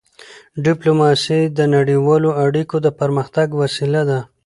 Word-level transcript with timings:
ډیپلوماسي 0.65 1.41
د 1.57 1.59
نړیوالو 1.75 2.29
اړیکو 2.45 2.75
د 2.85 2.87
پرمختګ 2.99 3.47
وسیله 3.61 4.01
ده. 4.09 4.19